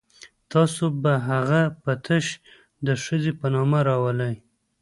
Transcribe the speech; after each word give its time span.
تاسو 0.51 0.83
به 1.01 1.13
هغه 1.29 1.61
په 1.83 1.91
تش 2.05 2.25
د 2.87 2.89
ښځې 3.03 3.31
په 3.39 3.47
نامه 3.55 3.79
راولئ. 3.87 4.35